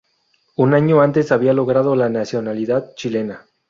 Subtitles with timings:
[0.55, 3.45] Un año antes había logrado la nacionalidad chilena.